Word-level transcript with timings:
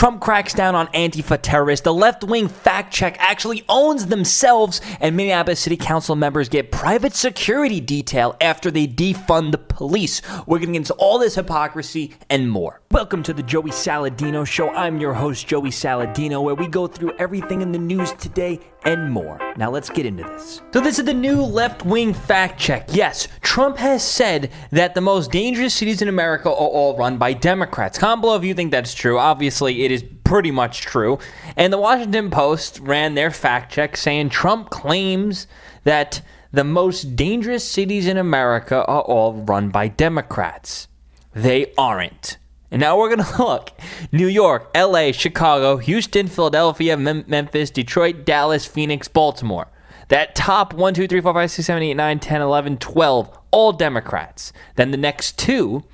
Trump 0.00 0.18
cracks 0.22 0.54
down 0.54 0.74
on 0.74 0.86
Antifa 0.94 1.38
terrorists. 1.42 1.84
The 1.84 1.92
left 1.92 2.24
wing 2.24 2.48
fact 2.48 2.90
check 2.90 3.16
actually 3.18 3.64
owns 3.68 4.06
themselves, 4.06 4.80
and 4.98 5.14
Minneapolis 5.14 5.60
City 5.60 5.76
Council 5.76 6.16
members 6.16 6.48
get 6.48 6.72
private 6.72 7.12
security 7.14 7.82
detail 7.82 8.34
after 8.40 8.70
they 8.70 8.86
defund 8.86 9.52
the 9.52 9.58
police. 9.58 10.22
We're 10.46 10.60
getting 10.60 10.76
into 10.76 10.94
all 10.94 11.18
this 11.18 11.34
hypocrisy 11.34 12.14
and 12.30 12.50
more. 12.50 12.80
Welcome 12.92 13.22
to 13.24 13.34
the 13.34 13.42
Joey 13.42 13.72
Saladino 13.72 14.46
Show. 14.46 14.70
I'm 14.70 14.98
your 14.98 15.12
host, 15.12 15.46
Joey 15.46 15.68
Saladino, 15.68 16.42
where 16.42 16.54
we 16.54 16.66
go 16.66 16.86
through 16.86 17.12
everything 17.18 17.60
in 17.60 17.70
the 17.70 17.78
news 17.78 18.12
today 18.14 18.58
and 18.84 19.12
more. 19.12 19.38
Now 19.56 19.70
let's 19.70 19.90
get 19.90 20.06
into 20.06 20.22
this. 20.24 20.62
So, 20.72 20.80
this 20.80 20.98
is 20.98 21.04
the 21.04 21.14
new 21.14 21.42
left 21.42 21.84
wing 21.84 22.14
fact 22.14 22.58
check. 22.58 22.88
Yes, 22.90 23.28
Trump 23.42 23.76
has 23.76 24.02
said 24.02 24.50
that 24.70 24.94
the 24.94 25.00
most 25.00 25.30
dangerous 25.30 25.74
cities 25.74 26.02
in 26.02 26.08
America 26.08 26.48
are 26.48 26.54
all 26.54 26.96
run 26.96 27.18
by 27.18 27.32
Democrats. 27.32 27.98
Comment 27.98 28.22
below 28.22 28.36
if 28.36 28.44
you 28.44 28.54
think 28.54 28.70
that's 28.70 28.94
true. 28.94 29.18
Obviously, 29.18 29.84
it 29.84 29.89
is 29.90 30.04
pretty 30.24 30.50
much 30.50 30.82
true. 30.82 31.18
And 31.56 31.72
the 31.72 31.78
Washington 31.78 32.30
Post 32.30 32.78
ran 32.80 33.14
their 33.14 33.30
fact 33.30 33.72
check 33.72 33.96
saying 33.96 34.30
Trump 34.30 34.70
claims 34.70 35.46
that 35.84 36.22
the 36.52 36.64
most 36.64 37.16
dangerous 37.16 37.68
cities 37.68 38.06
in 38.06 38.16
America 38.16 38.84
are 38.84 39.02
all 39.02 39.34
run 39.34 39.70
by 39.70 39.88
Democrats. 39.88 40.88
They 41.32 41.72
aren't. 41.78 42.38
And 42.70 42.80
now 42.80 42.98
we're 42.98 43.14
going 43.14 43.26
to 43.34 43.42
look 43.42 43.72
New 44.12 44.26
York, 44.26 44.70
LA, 44.76 45.12
Chicago, 45.12 45.76
Houston, 45.76 46.26
Philadelphia, 46.28 46.96
Mem- 46.96 47.24
Memphis, 47.26 47.70
Detroit, 47.70 48.24
Dallas, 48.24 48.66
Phoenix, 48.66 49.08
Baltimore. 49.08 49.68
That 50.08 50.34
top 50.34 50.74
1, 50.74 50.94
2, 50.94 51.06
3, 51.06 51.20
4, 51.20 51.34
5, 51.34 51.50
6, 51.50 51.66
7, 51.66 51.82
8, 51.82 51.94
9, 51.94 52.18
10, 52.18 52.42
11, 52.42 52.78
12, 52.78 53.38
all 53.52 53.72
Democrats. 53.72 54.52
Then 54.74 54.90
the 54.90 54.96
next 54.96 55.38
two 55.38 55.84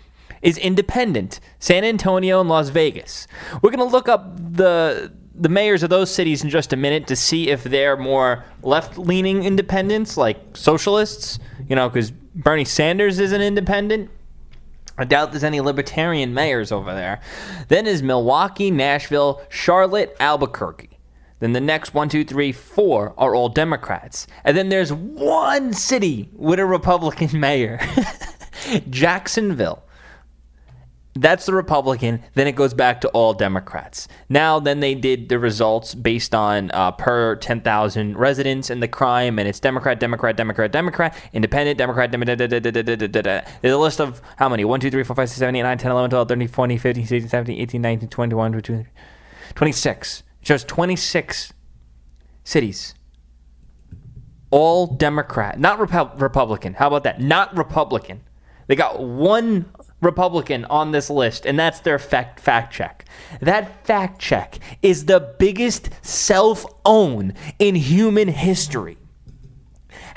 is 0.43 0.59
independent 0.59 1.41
San 1.59 1.85
Antonio 1.85 2.41
and 2.41 2.49
Las 2.49 2.69
Vegas. 2.69 3.27
We're 3.63 3.71
going 3.71 3.79
to 3.79 3.93
look 3.93 4.09
up 4.09 4.37
the 4.37 5.13
the 5.39 5.49
mayors 5.51 5.83
of 5.83 5.91
those 5.91 6.11
cities 6.11 6.43
in 6.43 6.49
just 6.49 6.73
a 6.73 6.77
minute 6.77 7.07
to 7.09 7.15
see 7.15 7.51
if 7.51 7.63
they're 7.65 7.97
more 7.97 8.43
left 8.63 8.97
leaning 8.97 9.45
independents, 9.45 10.17
like 10.17 10.39
socialists, 10.57 11.39
you 11.69 11.77
know, 11.77 11.89
because 11.91 12.11
Bernie 12.11 12.65
Sanders 12.65 13.19
is 13.19 13.33
an 13.33 13.43
independent. 13.43 14.11
I 14.99 15.05
doubt 15.05 15.33
there's 15.33 15.45
any 15.45 15.61
libertarian 15.61 16.33
mayors 16.33 16.73
over 16.73 16.95
there. 16.95 17.21
Then 17.69 17.87
is 17.87 18.03
Milwaukee, 18.03 18.71
Nashville, 18.71 19.43
Charlotte, 19.51 20.17
Albuquerque. 20.21 20.99
Then 21.39 21.53
the 21.53 21.61
next 21.61 21.93
one, 21.93 22.09
two, 22.09 22.25
three, 22.25 22.51
four 22.53 23.13
are 23.19 23.35
all 23.35 23.51
Democrats. 23.51 24.27
And 24.43 24.57
then 24.57 24.71
there's 24.71 24.93
one 24.93 25.75
city 25.75 26.31
with 26.33 26.59
a 26.59 26.65
Republican 26.65 27.39
mayor 27.41 27.79
Jacksonville. 28.89 29.83
That's 31.17 31.47
the 31.47 31.55
Republican. 31.55 32.23
Then 32.35 32.47
it 32.47 32.53
goes 32.53 32.75
back 32.75 33.01
to 33.01 33.09
all 33.09 33.33
Democrats. 33.33 34.07
Now, 34.29 34.61
then 34.61 34.81
they 34.81 34.95
did 34.95 35.31
the 35.31 35.39
results 35.39 35.95
based 35.95 36.35
on 36.35 36.71
uh, 36.73 36.93
per 36.93 37.37
10,000 37.37 38.19
residents 38.19 38.69
and 38.69 38.83
the 38.83 38.89
crime, 38.89 39.39
and 39.39 39.49
it's 39.49 39.59
Democrat, 39.59 39.99
Democrat, 39.99 40.37
Democrat, 40.37 40.73
Democrat, 40.73 41.17
Independent, 41.33 41.79
Democrat, 41.79 42.11
Democrat. 42.11 42.39
There's 42.39 43.75
a 43.75 43.79
list 43.79 44.01
of 44.01 44.21
how 44.37 44.49
many? 44.51 44.65
1, 44.67 44.81
2, 44.81 44.91
3, 44.91 45.03
4, 45.05 45.17
5, 45.17 45.29
6, 45.29 45.39
7, 45.39 45.57
8, 45.57 45.63
9, 45.63 45.79
10, 45.79 45.91
11, 45.91 46.11
12, 46.11 46.29
13, 46.29 46.49
14, 46.49 46.79
15, 46.79 47.07
16, 47.07 47.29
17, 47.31 47.61
18, 47.61 47.83
19, 47.83 48.09
20, 48.09 48.31
21, 48.31 48.53
22, 48.53 48.85
26. 49.55 50.23
It 50.41 50.47
shows 50.47 50.65
26 50.65 51.55
cities. 52.45 52.95
All 54.51 54.87
Democrat, 54.87 55.59
not 55.59 55.79
Repu- 55.79 56.21
Republican. 56.21 56.75
How 56.75 56.89
about 56.89 57.05
that? 57.05 57.21
Not 57.21 57.57
Republican. 57.57 58.21
They 58.69 58.77
got 58.77 59.01
one 59.01 59.67
Republican 60.01 60.65
on 60.67 60.93
this 60.93 61.09
list, 61.09 61.47
and 61.47 61.59
that's 61.59 61.81
their 61.81 61.99
fact 61.99 62.41
fact 62.41 62.73
check. 62.73 63.05
That 63.41 63.87
fact 63.87 64.21
check 64.21 64.59
is 64.83 65.07
the 65.07 65.35
biggest 65.39 65.91
self 66.05 66.67
own 66.85 67.35
in 67.59 67.75
human 67.75 68.29
history. 68.29 68.99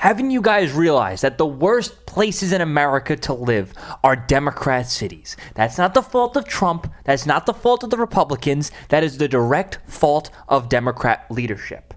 Haven't 0.00 0.30
you 0.30 0.40
guys 0.40 0.72
realized 0.72 1.22
that 1.24 1.36
the 1.36 1.46
worst 1.46 2.06
places 2.06 2.52
in 2.52 2.62
America 2.62 3.16
to 3.16 3.34
live 3.34 3.74
are 4.02 4.16
Democrat 4.16 4.86
cities? 4.86 5.36
That's 5.54 5.76
not 5.76 5.92
the 5.92 6.02
fault 6.02 6.38
of 6.38 6.46
Trump. 6.46 6.90
That's 7.04 7.26
not 7.26 7.44
the 7.44 7.52
fault 7.52 7.84
of 7.84 7.90
the 7.90 7.98
Republicans. 7.98 8.72
That 8.88 9.04
is 9.04 9.18
the 9.18 9.28
direct 9.28 9.78
fault 9.86 10.30
of 10.48 10.70
Democrat 10.70 11.26
leadership. 11.30 11.92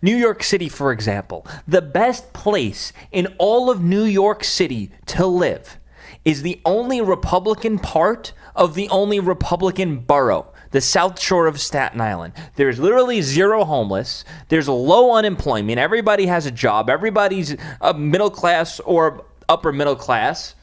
New 0.00 0.16
York 0.16 0.42
City, 0.42 0.68
for 0.68 0.92
example, 0.92 1.46
the 1.66 1.82
best 1.82 2.32
place 2.32 2.92
in 3.10 3.26
all 3.38 3.70
of 3.70 3.82
New 3.82 4.04
York 4.04 4.44
City 4.44 4.92
to 5.06 5.26
live 5.26 5.78
is 6.24 6.42
the 6.42 6.60
only 6.64 7.00
Republican 7.00 7.78
part 7.78 8.32
of 8.54 8.74
the 8.74 8.88
only 8.90 9.18
Republican 9.18 9.98
borough, 9.98 10.46
the 10.70 10.80
South 10.80 11.20
Shore 11.20 11.46
of 11.46 11.60
Staten 11.60 12.00
Island. 12.00 12.34
There's 12.56 12.78
literally 12.78 13.22
zero 13.22 13.64
homeless. 13.64 14.24
There's 14.48 14.68
low 14.68 15.14
unemployment. 15.14 15.78
Everybody 15.78 16.26
has 16.26 16.46
a 16.46 16.50
job. 16.50 16.88
Everybody's 16.88 17.56
a 17.80 17.94
middle 17.94 18.30
class 18.30 18.78
or 18.80 19.24
upper 19.48 19.72
middle 19.72 19.96
class. 19.96 20.54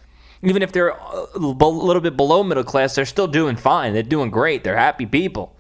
Even 0.41 0.61
if 0.61 0.71
they're 0.71 0.93
uh, 0.93 1.25
a 1.35 1.39
little 1.39 2.01
bit 2.01 2.15
below 2.15 2.43
middle 2.43 2.63
class, 2.63 2.95
they're 2.95 3.05
still 3.05 3.27
doing 3.27 3.57
fine. 3.57 3.93
They're 3.93 4.03
doing 4.03 4.29
great. 4.29 4.63
They're 4.63 4.77
happy 4.77 5.05
people. 5.05 5.57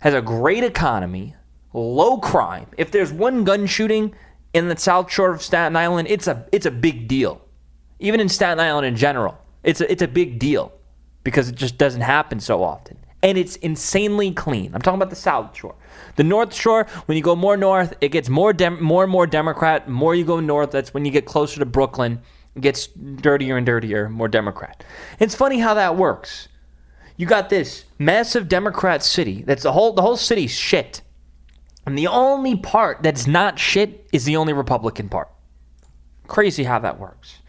Has 0.00 0.12
a 0.12 0.20
great 0.20 0.64
economy, 0.64 1.34
low 1.72 2.18
crime. 2.18 2.66
If 2.76 2.90
there's 2.90 3.12
one 3.12 3.44
gun 3.44 3.66
shooting 3.66 4.14
in 4.52 4.68
the 4.68 4.76
South 4.76 5.10
Shore 5.10 5.32
of 5.32 5.42
Staten 5.42 5.76
Island, 5.76 6.08
it's 6.08 6.26
a 6.26 6.46
it's 6.52 6.66
a 6.66 6.70
big 6.70 7.08
deal 7.08 7.40
even 8.00 8.20
in 8.20 8.28
Staten 8.28 8.58
Island 8.58 8.86
in 8.86 8.96
general. 8.96 9.38
It's 9.62 9.80
a, 9.80 9.90
it's 9.90 10.02
a 10.02 10.08
big 10.08 10.38
deal 10.38 10.72
because 11.22 11.48
it 11.48 11.54
just 11.54 11.78
doesn't 11.78 12.00
happen 12.00 12.40
so 12.40 12.64
often. 12.64 12.98
And 13.22 13.36
it's 13.36 13.56
insanely 13.56 14.32
clean. 14.32 14.74
I'm 14.74 14.80
talking 14.80 14.98
about 14.98 15.10
the 15.10 15.16
South 15.16 15.54
Shore. 15.54 15.74
The 16.16 16.24
North 16.24 16.54
Shore, 16.54 16.86
when 17.04 17.16
you 17.16 17.22
go 17.22 17.36
more 17.36 17.56
north, 17.56 17.94
it 18.00 18.08
gets 18.08 18.30
more 18.30 18.52
dem- 18.52 18.82
more 18.82 19.02
and 19.04 19.12
more 19.12 19.26
Democrat. 19.26 19.88
More 19.88 20.14
you 20.14 20.24
go 20.24 20.40
north, 20.40 20.70
that's 20.70 20.94
when 20.94 21.04
you 21.04 21.10
get 21.10 21.26
closer 21.26 21.60
to 21.60 21.66
Brooklyn, 21.66 22.22
it 22.56 22.62
gets 22.62 22.86
dirtier 22.86 23.58
and 23.58 23.66
dirtier, 23.66 24.08
more 24.08 24.28
Democrat. 24.28 24.82
It's 25.18 25.34
funny 25.34 25.58
how 25.58 25.74
that 25.74 25.96
works. 25.96 26.48
You 27.18 27.26
got 27.26 27.50
this 27.50 27.84
massive 27.98 28.48
Democrat 28.48 29.04
city. 29.04 29.42
That's 29.42 29.62
the 29.62 29.72
whole 29.72 29.92
the 29.92 30.00
whole 30.00 30.16
city's 30.16 30.52
shit. 30.52 31.02
And 31.84 31.96
the 31.98 32.06
only 32.06 32.56
part 32.56 33.02
that's 33.02 33.26
not 33.26 33.58
shit 33.58 34.08
is 34.12 34.24
the 34.24 34.36
only 34.36 34.54
Republican 34.54 35.10
part. 35.10 35.28
Crazy 36.26 36.64
how 36.64 36.78
that 36.78 36.98
works. 36.98 37.39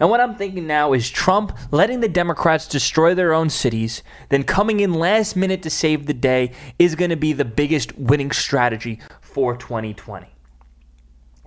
And 0.00 0.10
what 0.10 0.20
I'm 0.20 0.36
thinking 0.36 0.66
now 0.66 0.92
is 0.92 1.08
Trump 1.08 1.56
letting 1.70 2.00
the 2.00 2.08
Democrats 2.08 2.66
destroy 2.66 3.14
their 3.14 3.32
own 3.32 3.50
cities, 3.50 4.02
then 4.28 4.44
coming 4.44 4.80
in 4.80 4.94
last 4.94 5.36
minute 5.36 5.62
to 5.62 5.70
save 5.70 6.06
the 6.06 6.14
day 6.14 6.52
is 6.78 6.94
going 6.94 7.10
to 7.10 7.16
be 7.16 7.32
the 7.32 7.44
biggest 7.44 7.96
winning 7.98 8.32
strategy 8.32 9.00
for 9.20 9.56
2020. 9.56 10.33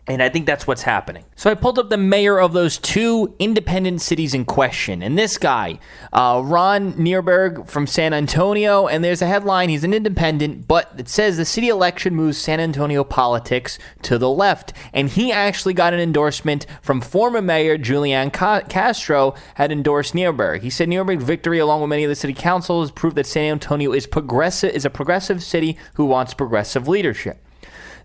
And 0.10 0.24
I 0.24 0.30
think 0.30 0.46
that's 0.46 0.66
what's 0.66 0.84
happening. 0.84 1.26
So 1.36 1.52
I 1.52 1.54
pulled 1.54 1.78
up 1.78 1.90
the 1.90 1.98
mayor 1.98 2.40
of 2.40 2.54
those 2.54 2.78
two 2.78 3.36
independent 3.40 4.02
cities 4.02 4.34
in 4.34 4.46
question. 4.46 5.04
And 5.04 5.18
this 5.18 5.38
guy, 5.38 5.80
uh, 6.14 6.42
Ron 6.46 6.94
Nirenberg 6.94 7.68
from 7.68 7.88
San 7.88 8.14
Antonio, 8.14 8.88
and 8.88 9.04
there's 9.04 9.22
a 9.22 9.26
headline, 9.26 9.68
he's 9.68 9.84
an 9.84 9.94
independent, 9.94 10.66
but 10.66 10.94
it 10.98 11.10
says 11.10 11.36
the 11.36 11.44
city 11.44 11.68
election 11.68 12.16
moves 12.16 12.38
San 12.38 12.62
Antonio 12.62 13.04
politics 13.04 13.78
to 14.04 14.18
the 14.18 14.30
left. 14.30 14.72
And 14.94 15.10
he 15.10 15.30
actually 15.30 15.74
got 15.74 15.94
an 15.94 16.00
endorsement 16.00 16.66
from 16.82 17.02
former 17.02 17.42
mayor 17.42 17.78
Julian 17.78 18.32
Castro 18.32 19.36
had 19.56 19.74
endorsed 19.74 20.14
Nirenberg. 20.14 20.62
He 20.62 20.70
said 20.70 20.88
Nirenberg's 20.88 21.26
victory 21.26 21.60
along 21.60 21.82
with 21.82 21.90
many 21.90 22.06
of 22.06 22.10
the 22.10 22.16
city 22.16 22.34
councils 22.34 22.92
proved 22.92 23.18
that 23.18 23.26
San 23.26 23.52
Antonio 23.52 23.92
is 23.92 24.08
progressive 24.08 24.72
is 24.72 24.86
a 24.86 24.90
progressive 24.90 25.44
city 25.44 25.78
who 25.96 26.06
wants 26.06 26.34
progressive 26.34 26.88
leadership. 26.88 27.44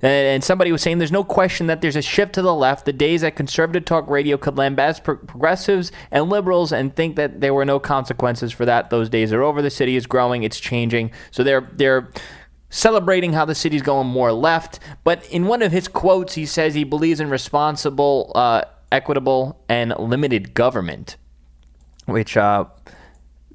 And 0.02 0.42
somebody 0.42 0.72
was 0.72 0.82
saying 0.82 0.98
there's 0.98 1.12
no 1.12 1.22
question 1.22 1.68
that 1.68 1.80
there's 1.80 1.94
a 1.94 2.02
shift 2.02 2.34
to 2.34 2.42
the 2.42 2.52
left. 2.52 2.86
The 2.86 2.92
days 2.92 3.20
that 3.20 3.36
conservative 3.36 3.84
talk 3.84 4.10
radio 4.10 4.36
could 4.36 4.56
lambast 4.56 5.04
progressives 5.04 5.92
and 6.10 6.28
liberals 6.28 6.72
and 6.72 6.94
think 6.94 7.14
that 7.16 7.40
there 7.40 7.54
were 7.54 7.64
no 7.64 7.78
consequences 7.78 8.50
for 8.50 8.64
that, 8.66 8.90
those 8.90 9.08
days 9.08 9.32
are 9.32 9.42
over. 9.42 9.62
The 9.62 9.70
city 9.70 9.94
is 9.94 10.06
growing, 10.06 10.42
it's 10.42 10.58
changing. 10.58 11.12
So 11.30 11.44
they're 11.44 11.70
they're 11.74 12.10
celebrating 12.68 13.32
how 13.32 13.44
the 13.44 13.54
city's 13.54 13.82
going 13.82 14.08
more 14.08 14.32
left. 14.32 14.80
But 15.04 15.24
in 15.30 15.46
one 15.46 15.62
of 15.62 15.70
his 15.70 15.86
quotes, 15.86 16.34
he 16.34 16.46
says 16.46 16.74
he 16.74 16.84
believes 16.84 17.20
in 17.20 17.30
responsible, 17.30 18.32
uh, 18.34 18.62
equitable, 18.90 19.62
and 19.68 19.94
limited 19.98 20.52
government, 20.52 21.16
which. 22.06 22.36
Uh, 22.36 22.64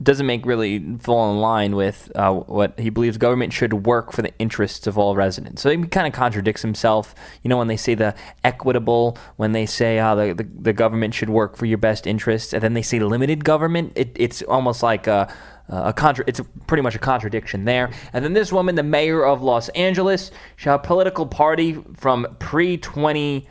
doesn't 0.02 0.26
make 0.26 0.46
really 0.46 0.98
fall 1.00 1.32
in 1.32 1.40
line 1.40 1.76
with 1.76 2.12
uh, 2.16 2.32
what 2.32 2.80
he 2.80 2.90
believes 2.90 3.18
government 3.18 3.52
should 3.52 3.86
work 3.86 4.12
for 4.12 4.22
the 4.22 4.32
interests 4.38 4.86
of 4.86 4.98
all 4.98 5.16
residents. 5.16 5.62
So 5.62 5.70
he 5.70 5.78
kind 5.88 6.06
of 6.06 6.14
contradicts 6.14 6.62
himself. 6.62 7.16
You 7.44 7.50
know, 7.50 7.58
when 7.58 7.68
they 7.68 7.78
say 7.78 7.96
the 7.96 8.14
equitable, 8.44 9.18
when 9.38 9.54
they 9.54 9.66
say 9.66 9.98
uh, 9.98 10.14
the, 10.14 10.34
the, 10.34 10.48
the 10.60 10.74
government 10.74 11.14
should 11.14 11.30
work 11.30 11.58
for 11.58 11.66
your 11.66 11.80
best 11.80 12.06
interests, 12.06 12.54
and 12.54 12.62
then 12.62 12.74
they 12.74 12.82
say 12.84 13.00
limited 13.00 13.44
government, 13.44 13.94
it, 13.96 14.12
it's 14.16 14.44
almost 14.44 14.84
like 14.84 15.08
a, 15.08 15.34
a 15.68 15.94
contra- 15.94 16.26
it's 16.28 16.42
pretty 16.68 16.84
much 16.84 16.96
a 16.96 17.00
contradiction 17.00 17.66
there. 17.66 17.90
And 18.14 18.24
then 18.24 18.34
this 18.34 18.52
woman, 18.52 18.76
the 18.76 18.84
mayor 18.84 19.26
of 19.26 19.42
Los 19.42 19.70
Angeles, 19.70 20.30
she 20.58 20.70
had 20.70 20.76
a 20.76 20.80
political 20.80 21.26
party 21.26 21.84
from 21.96 22.28
pre 22.40 22.78
20 22.78 23.48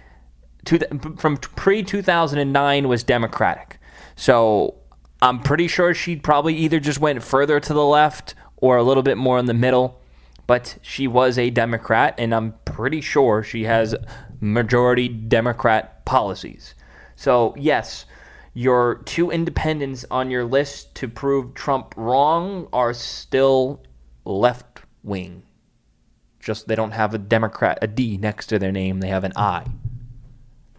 from 1.17 1.37
pre 1.37 1.83
2009 1.83 2.89
was 2.89 3.05
Democratic. 3.05 3.79
So 4.17 4.75
I'm 5.23 5.41
pretty 5.41 5.69
sure 5.69 5.95
she 5.95 6.17
probably 6.17 6.55
either 6.57 6.79
just 6.79 7.01
went 7.01 7.23
further 7.23 7.59
to 7.59 7.73
the 7.73 7.85
left 7.85 8.35
or 8.57 8.77
a 8.77 8.83
little 8.83 9.03
bit 9.03 9.17
more 9.17 9.39
in 9.39 9.47
the 9.47 9.55
middle, 9.55 10.01
but 10.47 10.79
she 10.83 11.07
was 11.07 11.39
a 11.39 11.51
Democrat, 11.51 12.15
and 12.19 12.35
I'm 12.35 12.55
pretty 12.65 13.01
sure 13.01 13.43
she 13.43 13.65
has 13.65 13.95
majority 14.41 15.09
Democrat 15.09 16.05
policies. 16.05 16.75
So, 17.17 17.55
yes, 17.59 18.05
your 18.53 18.97
two 19.05 19.31
independents 19.31 20.05
on 20.11 20.31
your 20.31 20.45
list 20.45 20.95
to 20.97 21.09
prove 21.09 21.55
Trump 21.55 21.95
wrong 21.97 22.69
are 22.73 22.93
still 22.93 23.83
left 24.25 24.81
wing. 25.03 25.43
Just 26.41 26.69
they 26.69 26.75
don't 26.75 26.93
have 26.93 27.15
a 27.15 27.19
Democrat, 27.19 27.79
a 27.83 27.87
D 27.87 28.17
next 28.19 28.47
to 28.49 28.59
their 28.59 28.73
name, 28.73 29.01
they 29.01 29.09
have 29.09 29.25
an 29.25 29.33
I. 29.35 29.67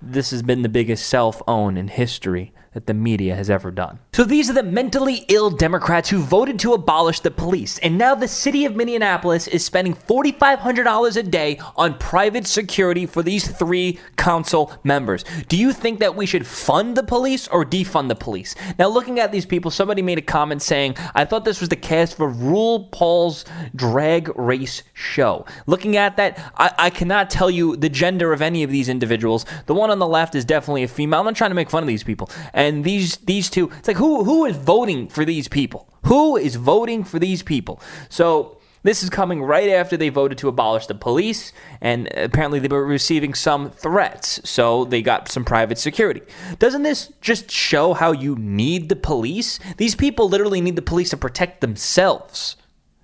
This 0.01 0.31
has 0.31 0.43
been 0.43 0.61
the 0.61 0.69
biggest 0.69 1.07
self 1.07 1.41
own 1.47 1.75
in 1.75 1.87
history 1.87 2.53
that 2.73 2.87
the 2.87 2.93
media 2.93 3.35
has 3.35 3.49
ever 3.49 3.71
done. 3.71 3.99
So 4.13 4.23
these 4.23 4.49
are 4.49 4.53
the 4.53 4.63
mentally 4.63 5.25
ill 5.27 5.49
Democrats 5.49 6.09
who 6.09 6.19
voted 6.19 6.59
to 6.59 6.73
abolish 6.73 7.19
the 7.19 7.31
police. 7.31 7.77
And 7.79 7.97
now 7.97 8.15
the 8.15 8.27
city 8.27 8.65
of 8.65 8.75
Minneapolis 8.75 9.47
is 9.47 9.63
spending 9.63 9.93
$4,500 9.93 11.17
a 11.17 11.23
day 11.23 11.59
on 11.75 11.97
private 11.97 12.47
security 12.47 13.05
for 13.05 13.23
these 13.23 13.47
three 13.47 13.99
council 14.15 14.71
members. 14.83 15.23
Do 15.47 15.57
you 15.57 15.71
think 15.71 15.99
that 15.99 16.15
we 16.15 16.25
should 16.25 16.45
fund 16.45 16.95
the 16.97 17.03
police 17.03 17.47
or 17.47 17.65
defund 17.65 18.09
the 18.09 18.15
police? 18.15 18.55
Now, 18.77 18.87
looking 18.87 19.19
at 19.19 19.31
these 19.31 19.45
people, 19.45 19.71
somebody 19.71 20.01
made 20.01 20.17
a 20.17 20.21
comment 20.21 20.61
saying, 20.61 20.95
I 21.15 21.25
thought 21.25 21.45
this 21.45 21.59
was 21.59 21.69
the 21.69 21.75
cast 21.75 22.17
for 22.17 22.31
RuPaul's 22.31 23.45
drag 23.75 24.37
race 24.37 24.83
show. 24.93 25.45
Looking 25.65 25.97
at 25.97 26.17
that, 26.17 26.39
I, 26.57 26.71
I 26.77 26.89
cannot 26.89 27.29
tell 27.29 27.49
you 27.49 27.75
the 27.75 27.89
gender 27.89 28.33
of 28.33 28.41
any 28.41 28.63
of 28.63 28.71
these 28.71 28.89
individuals. 28.89 29.45
The 29.65 29.73
one 29.73 29.91
on 29.91 29.99
the 29.99 30.07
left 30.07 30.35
is 30.35 30.45
definitely 30.45 30.83
a 30.83 30.87
female. 30.87 31.19
I'm 31.19 31.25
not 31.25 31.35
trying 31.35 31.51
to 31.51 31.55
make 31.55 31.69
fun 31.69 31.83
of 31.83 31.87
these 31.87 32.03
people. 32.03 32.29
And 32.57 32.83
these 32.83 33.17
these 33.17 33.49
two 33.49 33.69
it's 33.77 33.87
like 33.87 33.97
who 33.97 34.23
who 34.25 34.43
is 34.45 34.57
voting 34.57 35.07
for 35.07 35.23
these 35.23 35.47
people 35.47 35.87
who 36.05 36.35
is 36.35 36.55
voting 36.55 37.03
for 37.03 37.19
these 37.19 37.43
people 37.43 37.79
so 38.09 38.57
this 38.87 39.03
is 39.03 39.09
coming 39.09 39.43
right 39.43 39.69
after 39.69 39.97
they 39.97 40.07
voted 40.07 40.37
to 40.37 40.47
abolish 40.47 40.87
the 40.87 40.95
police, 40.95 41.51
and 41.81 42.07
apparently 42.15 42.59
they 42.59 42.69
were 42.69 42.85
receiving 42.85 43.33
some 43.33 43.69
threats, 43.69 44.39
so 44.49 44.85
they 44.85 45.01
got 45.01 45.29
some 45.29 45.43
private 45.43 45.77
security. 45.77 46.21
Doesn't 46.57 46.83
this 46.83 47.11
just 47.19 47.51
show 47.51 47.93
how 47.93 48.13
you 48.13 48.37
need 48.37 48.87
the 48.87 48.95
police? 48.95 49.59
These 49.75 49.95
people 49.95 50.29
literally 50.29 50.61
need 50.61 50.77
the 50.77 50.81
police 50.81 51.09
to 51.09 51.17
protect 51.17 51.59
themselves, 51.59 52.55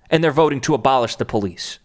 and 0.08 0.24
they're 0.24 0.30
voting 0.30 0.62
to 0.62 0.74
abolish 0.74 1.16
the 1.16 1.26
police. 1.26 1.80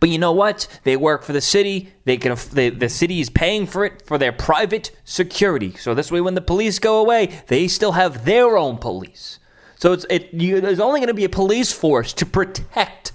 But 0.00 0.08
you 0.08 0.18
know 0.18 0.32
what? 0.32 0.66
They 0.84 0.96
work 0.96 1.22
for 1.22 1.32
the 1.32 1.40
city. 1.40 1.92
They 2.04 2.16
can. 2.16 2.36
They, 2.52 2.70
the 2.70 2.88
city 2.88 3.20
is 3.20 3.30
paying 3.30 3.66
for 3.66 3.84
it 3.84 4.06
for 4.06 4.18
their 4.18 4.32
private 4.32 4.90
security. 5.04 5.74
So 5.74 5.94
this 5.94 6.10
way, 6.10 6.20
when 6.20 6.34
the 6.34 6.40
police 6.40 6.78
go 6.78 6.98
away, 7.00 7.40
they 7.48 7.68
still 7.68 7.92
have 7.92 8.24
their 8.24 8.56
own 8.56 8.78
police. 8.78 9.38
So 9.76 9.92
it's 9.92 10.06
it. 10.08 10.32
You, 10.32 10.60
there's 10.60 10.80
only 10.80 11.00
going 11.00 11.08
to 11.08 11.14
be 11.14 11.24
a 11.24 11.28
police 11.28 11.72
force 11.72 12.12
to 12.14 12.26
protect 12.26 13.12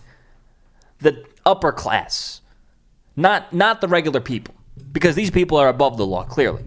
the 0.99 1.25
upper 1.45 1.71
class, 1.71 2.41
not 3.15 3.51
not 3.51 3.81
the 3.81 3.87
regular 3.87 4.19
people, 4.19 4.53
because 4.91 5.15
these 5.15 5.31
people 5.31 5.57
are 5.57 5.69
above 5.69 5.97
the 5.97 6.05
law 6.05 6.23
clearly. 6.23 6.63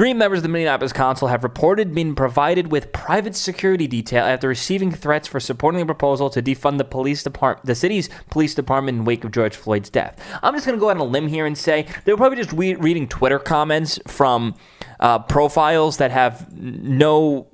Three 0.00 0.14
members 0.14 0.38
of 0.38 0.44
the 0.44 0.48
Minneapolis 0.48 0.94
Council 0.94 1.28
have 1.28 1.44
reported 1.44 1.94
being 1.94 2.14
provided 2.14 2.72
with 2.72 2.90
private 2.90 3.36
security 3.36 3.86
detail 3.86 4.24
after 4.24 4.48
receiving 4.48 4.90
threats 4.90 5.28
for 5.28 5.40
supporting 5.40 5.82
a 5.82 5.84
proposal 5.84 6.30
to 6.30 6.40
defund 6.40 6.78
the 6.78 6.86
police 6.86 7.22
department, 7.22 7.66
the 7.66 7.74
city's 7.74 8.08
police 8.30 8.54
department 8.54 8.96
in 8.96 9.04
wake 9.04 9.24
of 9.24 9.30
George 9.30 9.54
Floyd's 9.54 9.90
death. 9.90 10.18
I'm 10.42 10.54
just 10.54 10.64
going 10.64 10.78
to 10.78 10.80
go 10.80 10.88
out 10.88 10.96
on 10.96 11.02
a 11.02 11.04
limb 11.04 11.28
here 11.28 11.44
and 11.44 11.58
say 11.58 11.86
they 12.06 12.12
were 12.14 12.16
probably 12.16 12.38
just 12.38 12.50
re- 12.54 12.76
reading 12.76 13.08
Twitter 13.08 13.38
comments 13.38 13.98
from 14.06 14.54
uh, 15.00 15.18
profiles 15.18 15.98
that 15.98 16.10
have 16.12 16.50
no 16.56 17.48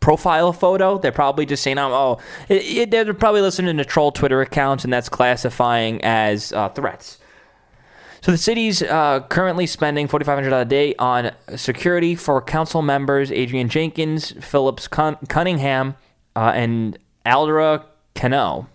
profile 0.00 0.54
photo. 0.54 0.96
They're 0.96 1.12
probably 1.12 1.44
just 1.44 1.62
saying, 1.62 1.78
"Oh, 1.78 2.18
it, 2.48 2.62
it, 2.62 2.90
they're 2.90 3.12
probably 3.12 3.42
listening 3.42 3.76
to 3.76 3.84
troll 3.84 4.10
Twitter 4.10 4.40
accounts, 4.40 4.84
and 4.84 4.92
that's 4.92 5.10
classifying 5.10 6.02
as 6.02 6.54
uh, 6.54 6.70
threats." 6.70 7.18
So 8.26 8.32
the 8.32 8.38
city's 8.38 8.82
uh, 8.82 9.20
currently 9.28 9.68
spending 9.68 10.08
$4,500 10.08 10.62
a 10.62 10.64
day 10.64 10.96
on 10.96 11.30
security 11.54 12.16
for 12.16 12.42
council 12.42 12.82
members 12.82 13.30
Adrian 13.30 13.68
Jenkins, 13.68 14.32
Phillips 14.44 14.88
Cun- 14.88 15.18
Cunningham, 15.28 15.94
uh, 16.34 16.50
and 16.52 16.98
Aldra 17.24 17.84
Cano. 18.16 18.66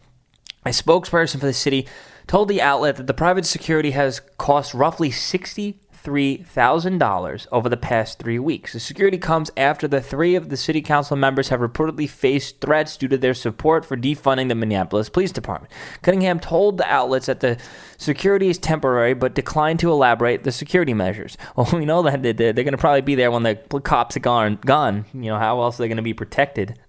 A 0.66 0.70
spokesperson 0.70 1.42
for 1.42 1.48
the 1.48 1.52
city 1.52 1.86
told 2.28 2.48
the 2.48 2.62
outlet 2.62 2.96
that 2.96 3.08
the 3.08 3.14
private 3.14 3.46
security 3.46 3.92
has 3.92 4.22
cost 4.38 4.74
roughly 4.74 5.12
60 5.12 5.81
$3,000 6.04 7.48
over 7.52 7.70
the 7.70 7.78
past 7.78 8.20
three 8.20 8.40
weeks. 8.40 8.74
The 8.74 8.80
security 8.80 9.18
comes 9.18 9.52
after 9.56 9.88
the 9.88 10.02
three 10.02 10.36
of 10.36 10.50
the 10.50 10.58
city 10.58 10.82
council 10.82 11.16
members 11.16 11.50
have 11.50 11.60
reportedly 11.60 12.10
faced 12.10 12.60
threats 12.62 12.98
due 12.98 13.08
to 13.08 13.18
their 13.18 13.34
support 13.34 13.86
for 13.86 13.96
defunding 13.96 14.50
the 14.50 14.56
Minneapolis 14.56 15.10
Police 15.10 15.32
Department. 15.32 15.72
Cunningham 16.02 16.40
told 16.40 16.78
the 16.78 16.92
outlets 16.92 17.28
that 17.28 17.40
the 17.40 17.58
security 17.98 18.50
is 18.50 18.58
temporary 18.58 19.14
but 19.14 19.36
declined 19.36 19.80
to 19.80 19.92
elaborate 19.92 20.44
the 20.44 20.52
security 20.52 20.94
measures. 20.94 21.38
Well, 21.62 21.70
we 21.74 21.86
know 21.86 22.02
that 22.04 22.24
they're, 22.24 22.54
going 22.54 22.72
to 22.72 22.78
probably 22.78 23.02
be 23.02 23.14
there 23.14 23.30
when 23.30 23.44
the 23.44 23.56
cops 23.84 24.16
are 24.16 24.22
gone. 24.22 24.58
gone. 24.66 25.06
You 25.14 25.32
know, 25.32 25.38
how 25.38 25.62
else 25.62 25.78
are 25.80 25.84
they 25.84 25.90
going 25.90 25.98
to 25.98 26.02
be 26.02 26.14
protected? 26.14 26.80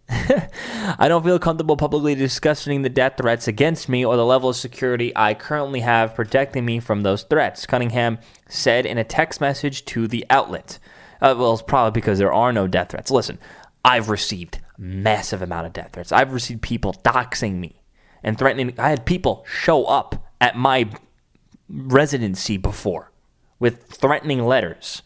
I 0.98 1.06
don't 1.08 1.24
feel 1.24 1.38
comfortable 1.38 1.76
publicly 1.76 2.14
discussing 2.14 2.82
the 2.82 2.90
death 2.90 3.14
threats 3.16 3.48
against 3.48 3.88
me 3.88 4.04
or 4.04 4.16
the 4.16 4.26
level 4.26 4.50
of 4.50 4.56
security 4.56 5.12
I 5.16 5.34
currently 5.34 5.80
have 5.80 6.14
protecting 6.14 6.64
me 6.64 6.80
from 6.80 7.02
those 7.02 7.22
threats, 7.22 7.64
Cunningham 7.64 8.18
said 8.48 8.84
in 8.84 8.98
a 8.98 9.04
text 9.04 9.40
message 9.40 9.84
to 9.86 10.06
the 10.06 10.26
outlet. 10.28 10.78
Uh, 11.20 11.34
well, 11.38 11.54
it's 11.54 11.62
probably 11.62 11.98
because 11.98 12.18
there 12.18 12.32
are 12.32 12.52
no 12.52 12.66
death 12.66 12.90
threats. 12.90 13.10
Listen, 13.10 13.38
I've 13.84 14.10
received 14.10 14.60
massive 14.76 15.40
amount 15.40 15.66
of 15.66 15.72
death 15.72 15.92
threats. 15.92 16.12
I've 16.12 16.32
received 16.32 16.62
people 16.62 16.92
doxing 17.04 17.54
me 17.54 17.80
and 18.22 18.36
threatening. 18.36 18.74
I 18.78 18.90
had 18.90 19.06
people 19.06 19.46
show 19.46 19.84
up 19.86 20.28
at 20.40 20.56
my 20.56 20.90
residency 21.68 22.58
before 22.58 23.10
with 23.58 23.84
threatening 23.84 24.44
letters. 24.44 25.02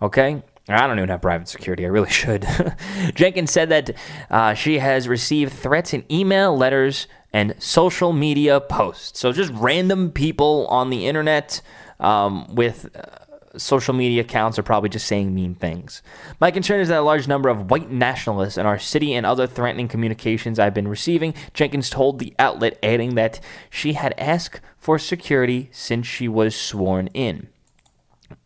Okay? 0.00 0.42
I 0.72 0.86
don't 0.86 0.98
even 0.98 1.08
have 1.08 1.22
private 1.22 1.48
security. 1.48 1.84
I 1.84 1.88
really 1.88 2.10
should. 2.20 2.46
Jenkins 3.14 3.50
said 3.50 3.68
that 3.70 3.90
uh, 4.30 4.54
she 4.54 4.78
has 4.78 5.08
received 5.08 5.52
threats 5.52 5.92
in 5.92 6.04
email, 6.10 6.56
letters, 6.56 7.06
and 7.32 7.54
social 7.58 8.12
media 8.12 8.60
posts. 8.60 9.20
So 9.20 9.32
just 9.32 9.52
random 9.52 10.10
people 10.10 10.66
on 10.68 10.90
the 10.90 11.06
internet 11.06 11.60
um, 12.00 12.54
with 12.54 12.94
uh, 12.96 13.58
social 13.58 13.94
media 13.94 14.22
accounts 14.22 14.58
are 14.58 14.62
probably 14.62 14.88
just 14.88 15.06
saying 15.06 15.34
mean 15.34 15.54
things. 15.54 16.02
My 16.40 16.50
concern 16.50 16.80
is 16.80 16.88
that 16.88 16.98
a 16.98 17.02
large 17.02 17.28
number 17.28 17.48
of 17.48 17.70
white 17.70 17.90
nationalists 17.90 18.56
in 18.56 18.66
our 18.66 18.78
city 18.78 19.14
and 19.14 19.26
other 19.26 19.46
threatening 19.46 19.88
communications 19.88 20.58
I've 20.58 20.74
been 20.74 20.88
receiving. 20.88 21.34
Jenkins 21.54 21.90
told 21.90 22.18
the 22.18 22.34
outlet, 22.38 22.78
adding 22.82 23.14
that 23.14 23.40
she 23.68 23.94
had 23.94 24.14
asked 24.18 24.60
for 24.78 24.98
security 24.98 25.68
since 25.72 26.06
she 26.06 26.28
was 26.28 26.54
sworn 26.54 27.08
in. 27.08 27.48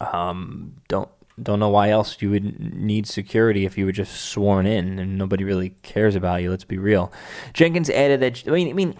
Um, 0.01 0.77
don't 0.89 1.11
don't 1.43 1.59
know 1.59 1.69
why 1.69 1.91
else 1.91 2.17
you 2.21 2.31
would 2.31 2.75
need 2.75 3.07
security 3.07 3.65
if 3.65 3.77
you 3.77 3.87
were 3.87 3.93
just 3.93 4.15
sworn 4.15 4.67
in 4.67 4.99
and 4.99 5.19
nobody 5.19 5.43
really 5.43 5.71
cares 5.83 6.15
about 6.15 6.43
you. 6.43 6.51
Let's 6.51 6.65
be 6.65 6.79
real. 6.79 7.13
Jenkins 7.53 7.91
added 7.91 8.21
that 8.21 8.47
I 8.47 8.51
mean, 8.53 8.69
I 8.69 8.73
mean, 8.73 8.95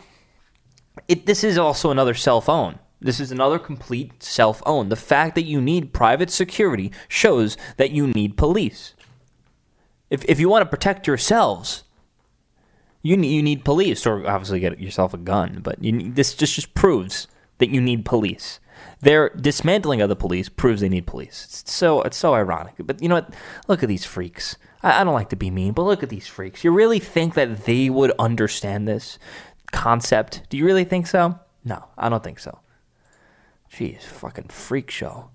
it, 1.09 1.27
this 1.27 1.45
is 1.45 1.59
also 1.59 1.91
another 1.91 2.15
cell 2.15 2.41
phone. 2.41 2.79
This 3.01 3.21
is 3.21 3.31
another 3.31 3.59
complete 3.59 4.23
self 4.23 4.63
own. 4.67 4.89
The 4.89 4.97
fact 4.97 5.35
that 5.35 5.43
you 5.43 5.61
need 5.61 5.93
private 5.93 6.31
security 6.31 6.91
shows 7.07 7.57
that 7.77 7.91
you 7.91 8.07
need 8.09 8.37
police. 8.37 8.95
If, 10.11 10.25
if 10.25 10.41
you 10.41 10.49
want 10.49 10.63
to 10.63 10.71
protect 10.71 11.07
yourselves, 11.07 11.85
you 13.03 13.17
need, 13.17 13.35
you 13.35 13.43
need 13.43 13.65
police, 13.65 14.07
or 14.07 14.27
obviously 14.27 14.61
get 14.61 14.81
yourself 14.81 15.13
a 15.13 15.19
gun. 15.19 15.61
But 15.63 15.81
need, 15.83 16.17
this 16.17 16.35
just, 16.35 16.55
just 16.55 16.75
proves 16.75 17.29
that 17.59 17.69
you 17.69 17.81
need 17.81 18.05
police. 18.05 18.59
Their 19.01 19.31
dismantling 19.31 20.01
of 20.01 20.09
the 20.09 20.17
police 20.17 20.49
proves 20.49 20.81
they 20.81 20.89
need 20.89 21.07
police. 21.07 21.45
It's 21.45 21.73
so 21.73 22.03
it's 22.03 22.17
so 22.17 22.35
ironic. 22.35 22.75
But 22.79 23.03
you 23.03 23.09
know 23.09 23.17
what? 23.17 23.35
Look 23.69 23.83
at 23.83 23.89
these 23.89 24.05
freaks. 24.05 24.57
I, 24.83 25.01
I 25.01 25.05
don't 25.05 25.15
like 25.15 25.31
to 25.31 25.37
be 25.37 25.51
mean, 25.51 25.73
but 25.73 25.83
look 25.83 26.03
at 26.03 26.09
these 26.09 26.27
freaks. 26.27 26.65
You 26.65 26.73
really 26.73 27.01
think 27.01 27.35
that 27.35 27.65
they 27.65 27.91
would 27.91 28.13
understand 28.19 28.87
this 28.87 29.19
concept? 29.73 30.43
Do 30.49 30.57
you 30.57 30.65
really 30.65 30.85
think 30.85 31.07
so? 31.07 31.39
No, 31.65 31.87
I 31.99 32.09
don't 32.09 32.23
think 32.23 32.39
so. 32.39 32.61
Jeez, 33.73 34.03
fucking 34.03 34.49
freak 34.49 34.91
show. 34.91 35.31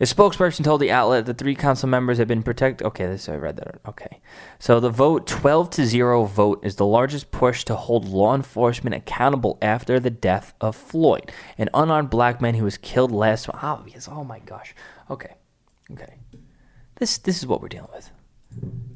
A 0.00 0.04
spokesperson 0.04 0.64
told 0.64 0.80
the 0.80 0.90
outlet 0.90 1.26
that 1.26 1.38
three 1.38 1.54
council 1.54 1.88
members 1.88 2.18
have 2.18 2.26
been 2.26 2.42
protected. 2.42 2.86
Okay, 2.86 3.06
this 3.06 3.28
I 3.28 3.36
read 3.36 3.56
that. 3.56 3.80
Okay, 3.86 4.20
so 4.58 4.80
the 4.80 4.90
vote, 4.90 5.26
twelve 5.26 5.70
to 5.70 5.86
zero 5.86 6.24
vote, 6.24 6.64
is 6.64 6.76
the 6.76 6.86
largest 6.86 7.30
push 7.30 7.64
to 7.64 7.76
hold 7.76 8.08
law 8.08 8.34
enforcement 8.34 8.94
accountable 8.94 9.58
after 9.62 10.00
the 10.00 10.10
death 10.10 10.54
of 10.60 10.74
Floyd, 10.74 11.30
an 11.58 11.68
unarmed 11.72 12.10
black 12.10 12.40
man 12.40 12.54
who 12.54 12.64
was 12.64 12.76
killed 12.78 13.12
last. 13.12 13.48
Oh 13.62 13.84
yes. 13.86 14.08
Oh 14.10 14.24
my 14.24 14.40
gosh. 14.40 14.74
Okay, 15.10 15.34
okay. 15.92 16.14
This 16.96 17.18
this 17.18 17.38
is 17.38 17.46
what 17.46 17.60
we're 17.60 17.68
dealing 17.68 17.90
with. 17.92 18.10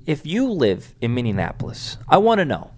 If 0.07 0.27
you 0.27 0.51
live 0.51 0.95
in 1.01 1.15
Minneapolis, 1.15 1.99
I 2.09 2.19
want 2.19 2.39
to 2.39 2.45
know. 2.45 2.73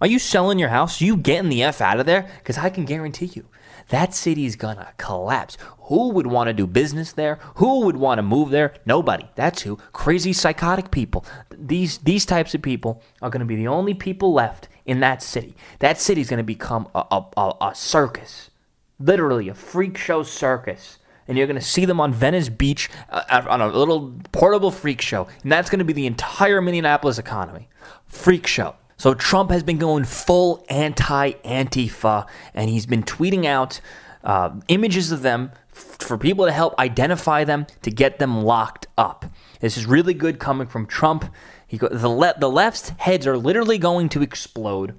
Are 0.00 0.06
you 0.06 0.18
selling 0.18 0.58
your 0.58 0.70
house? 0.70 1.02
You 1.02 1.16
getting 1.16 1.50
the 1.50 1.62
F 1.62 1.82
out 1.82 2.00
of 2.00 2.06
there? 2.06 2.26
Because 2.38 2.56
I 2.56 2.70
can 2.70 2.86
guarantee 2.86 3.26
you, 3.34 3.46
that 3.90 4.14
city's 4.14 4.56
gonna 4.56 4.94
collapse. 4.96 5.58
Who 5.82 6.10
would 6.12 6.26
want 6.26 6.48
to 6.48 6.54
do 6.54 6.66
business 6.66 7.12
there? 7.12 7.38
Who 7.56 7.80
would 7.84 7.96
want 7.96 8.18
to 8.18 8.22
move 8.22 8.50
there? 8.50 8.72
Nobody. 8.86 9.28
That's 9.34 9.60
who. 9.62 9.76
Crazy 9.92 10.32
psychotic 10.32 10.90
people. 10.90 11.26
These 11.50 11.98
these 11.98 12.24
types 12.24 12.54
of 12.54 12.62
people 12.62 13.02
are 13.20 13.28
gonna 13.28 13.44
be 13.44 13.56
the 13.56 13.68
only 13.68 13.92
people 13.92 14.32
left 14.32 14.68
in 14.86 15.00
that 15.00 15.22
city. 15.22 15.54
That 15.80 16.00
city's 16.00 16.30
gonna 16.30 16.44
become 16.44 16.88
a, 16.94 17.24
a, 17.36 17.52
a, 17.60 17.74
circus, 17.74 18.50
literally 18.98 19.48
a 19.48 19.54
freak 19.54 19.98
show 19.98 20.22
circus. 20.22 20.96
And 21.28 21.36
you're 21.36 21.46
gonna 21.46 21.60
see 21.60 21.84
them 21.84 22.00
on 22.00 22.12
Venice 22.12 22.48
Beach 22.48 22.88
uh, 23.10 23.42
on 23.48 23.60
a 23.60 23.68
little 23.68 24.14
portable 24.32 24.70
freak 24.70 25.02
show, 25.02 25.28
and 25.42 25.52
that's 25.52 25.68
gonna 25.68 25.84
be 25.84 25.92
the 25.92 26.06
entire 26.06 26.62
Minneapolis 26.62 27.18
economy. 27.18 27.68
Freak 28.06 28.46
show. 28.46 28.76
So 29.00 29.14
Trump 29.14 29.50
has 29.50 29.62
been 29.62 29.78
going 29.78 30.04
full 30.04 30.62
anti 30.68 31.32
Antifa, 31.32 32.28
and 32.52 32.68
he's 32.68 32.84
been 32.84 33.02
tweeting 33.02 33.46
out 33.46 33.80
uh, 34.22 34.50
images 34.68 35.10
of 35.10 35.22
them 35.22 35.52
f- 35.72 35.96
for 36.00 36.18
people 36.18 36.44
to 36.44 36.52
help 36.52 36.78
identify 36.78 37.44
them 37.44 37.66
to 37.80 37.90
get 37.90 38.18
them 38.18 38.42
locked 38.42 38.88
up. 38.98 39.24
This 39.60 39.78
is 39.78 39.86
really 39.86 40.12
good 40.12 40.38
coming 40.38 40.66
from 40.66 40.84
Trump. 40.84 41.32
He 41.66 41.78
go- 41.78 41.88
the, 41.88 42.10
le- 42.10 42.34
the 42.38 42.50
left's 42.50 42.90
heads 42.98 43.26
are 43.26 43.38
literally 43.38 43.78
going 43.78 44.10
to 44.10 44.20
explode 44.20 44.94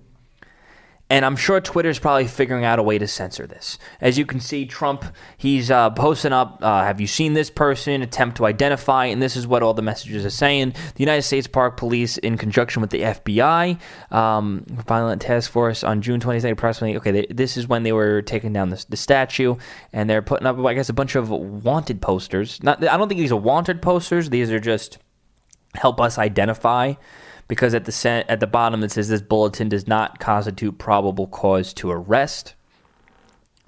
and 1.12 1.25
I'm 1.25 1.36
sure 1.36 1.60
Twitter's 1.60 2.00
probably 2.00 2.25
figuring 2.25 2.63
out 2.63 2.80
a 2.80 2.84
way 2.84 2.98
to 2.98 3.06
censor 3.06 3.46
this. 3.46 3.77
As 4.00 4.18
you 4.18 4.25
can 4.25 4.39
see, 4.39 4.65
Trump, 4.65 5.03
he's 5.36 5.70
uh, 5.70 5.89
posting 5.89 6.32
up, 6.32 6.60
uh, 6.62 6.86
have 6.86 7.01
you 7.01 7.08
seen 7.08 7.34
this 7.34 7.50
person? 7.50 8.01
Attempt 8.01 8.38
to 8.38 8.46
identify, 8.46 9.08
and 9.08 9.22
this 9.22 9.36
is 9.36 9.46
what 9.46 9.62
all 9.62 9.74
the 9.74 9.82
messages 9.82 10.25
are 10.25 10.30
saying. 10.30 10.70
The 10.70 11.00
United 11.00 11.24
States 11.24 11.48
Park 11.48 11.75
Police, 11.75 12.18
in 12.18 12.38
conjunction 12.38 12.82
with 12.82 12.91
the 12.91 13.01
FBI, 13.01 13.77
um, 14.10 14.63
Violent 14.70 15.22
Task 15.22 15.51
Force, 15.51 15.84
on 15.84 16.01
June 16.01 16.22
22nd, 16.22 16.51
approximately, 16.51 16.96
okay, 16.96 17.12
they, 17.12 17.27
this 17.30 17.58
is 17.58 17.68
when 17.68 17.84
they 17.84 17.91
were 17.91 18.22
taking 18.22 18.53
down 18.53 18.70
the, 18.70 18.86
the, 18.88 18.96
statue, 18.96 19.58
and 19.91 20.10
they're 20.10 20.22
putting 20.22 20.48
up, 20.48 20.58
I 20.60 20.74
guess, 20.74 20.88
a 20.88 20.94
bunch 20.94 21.15
of 21.15 21.30
wanted 21.30 22.01
posters. 22.01 22.63
Not, 22.63 22.88
I 22.88 22.96
don't 22.96 23.10
think 23.10 23.20
these 23.20 23.34
are 23.34 23.36
wanted 23.36 23.82
posters, 23.82 24.30
these 24.30 24.50
are 24.50 24.62
just 24.62 24.98
help 25.75 26.00
us 26.00 26.18
identify 26.18 26.94
because 27.51 27.74
at 27.74 27.84
the 27.84 28.25
at 28.29 28.39
the 28.39 28.48
bottom 28.48 28.81
it 28.81 28.93
says 28.93 29.10
this 29.10 29.22
bulletin 29.22 29.67
does 29.67 29.86
not 29.86 30.20
constitute 30.20 30.77
probable 30.77 31.27
cause 31.27 31.74
to 31.74 31.91
arrest. 31.91 32.53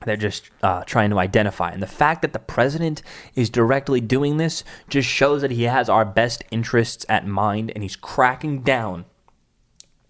They're 0.05 0.15
just 0.15 0.51
uh, 0.61 0.85
trying 0.85 1.09
to 1.09 1.19
identify. 1.19 1.69
And 1.71 1.83
the 1.83 1.87
fact 1.87 2.21
that 2.21 2.31
the 2.31 2.39
president 2.39 3.01
is 3.35 3.49
directly 3.49 3.99
doing 3.99 4.37
this 4.37 4.63
just 4.87 5.09
shows 5.09 5.41
that 5.41 5.51
he 5.51 5.63
has 5.63 5.89
our 5.89 6.05
best 6.05 6.45
interests 6.49 7.05
at 7.09 7.27
mind 7.27 7.73
and 7.75 7.83
he's 7.83 7.97
cracking 7.97 8.61
down 8.61 9.03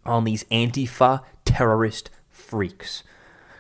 on 0.05 0.23
these 0.23 0.43
Antifa 0.51 1.23
terrorist 1.43 2.11
freaks. 2.29 3.01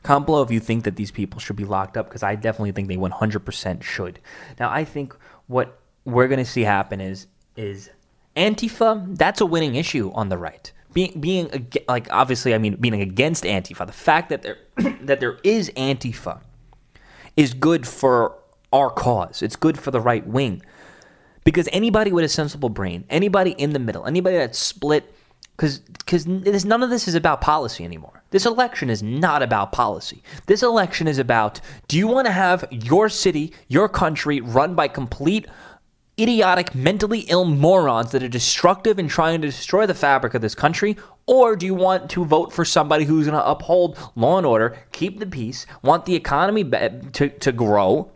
Comment 0.03 0.27
below 0.27 0.43
if 0.43 0.51
you 0.51 0.59
think 0.59 0.83
that 0.83 0.95
these 0.95 1.09
people 1.09 1.39
should 1.39 1.55
be 1.55 1.65
locked 1.65 1.97
up 1.97 2.07
because 2.07 2.21
I 2.21 2.35
definitely 2.35 2.73
think 2.73 2.87
they 2.87 2.97
100% 2.97 3.81
should. 3.81 4.19
Now, 4.59 4.69
I 4.69 4.83
think 4.83 5.15
what 5.47 5.79
we're 6.05 6.27
going 6.27 6.37
to 6.37 6.45
see 6.45 6.61
happen 6.61 7.01
is 7.01 7.25
is 7.55 7.89
Antifa, 8.35 9.17
that's 9.17 9.41
a 9.41 9.45
winning 9.45 9.75
issue 9.75 10.11
on 10.13 10.29
the 10.29 10.37
right. 10.37 10.71
Being, 10.93 11.19
being 11.19 11.69
like 11.87 12.07
obviously, 12.11 12.53
I 12.53 12.57
mean, 12.57 12.75
being 12.75 13.01
against 13.01 13.43
Antifa, 13.43 13.85
the 13.85 13.93
fact 13.93 14.29
that 14.29 14.43
there 14.43 14.57
that 15.01 15.19
there 15.19 15.39
is 15.43 15.71
Antifa 15.71 16.41
is 17.35 17.53
good 17.53 17.87
for 17.87 18.35
our 18.71 18.89
cause. 18.89 19.41
It's 19.41 19.55
good 19.55 19.79
for 19.79 19.91
the 19.91 19.99
right 19.99 20.25
wing 20.25 20.61
because 21.43 21.67
anybody 21.71 22.11
with 22.11 22.25
a 22.25 22.29
sensible 22.29 22.69
brain, 22.69 23.05
anybody 23.09 23.51
in 23.51 23.73
the 23.73 23.79
middle, 23.79 24.05
anybody 24.05 24.37
that's 24.37 24.57
split, 24.57 25.13
because 25.55 25.79
because 25.79 26.25
none 26.25 26.83
of 26.83 26.89
this 26.89 27.07
is 27.07 27.15
about 27.15 27.41
policy 27.41 27.83
anymore. 27.83 28.23
This 28.31 28.45
election 28.45 28.89
is 28.89 29.03
not 29.03 29.43
about 29.43 29.71
policy. 29.71 30.23
This 30.47 30.63
election 30.63 31.07
is 31.07 31.19
about 31.19 31.61
do 31.87 31.97
you 31.97 32.07
want 32.07 32.25
to 32.25 32.31
have 32.31 32.65
your 32.71 33.09
city, 33.09 33.53
your 33.67 33.87
country 33.87 34.41
run 34.41 34.73
by 34.73 34.87
complete 34.87 35.47
idiotic, 36.19 36.75
mentally 36.75 37.21
ill 37.21 37.45
morons 37.45 38.11
that 38.11 38.23
are 38.23 38.29
destructive 38.29 38.99
and 38.99 39.09
trying 39.09 39.41
to 39.41 39.47
destroy 39.47 39.85
the 39.85 39.93
fabric 39.93 40.33
of 40.33 40.41
this 40.41 40.55
country? 40.55 40.97
Or 41.25 41.55
do 41.55 41.65
you 41.65 41.73
want 41.73 42.09
to 42.11 42.25
vote 42.25 42.51
for 42.51 42.65
somebody 42.65 43.05
who's 43.05 43.27
going 43.27 43.39
to 43.39 43.49
uphold 43.49 43.97
law 44.15 44.37
and 44.37 44.45
order, 44.45 44.77
keep 44.91 45.19
the 45.19 45.25
peace, 45.25 45.65
want 45.81 46.05
the 46.05 46.15
economy 46.15 46.63
to, 46.63 47.29
to 47.29 47.51
grow? 47.51 48.11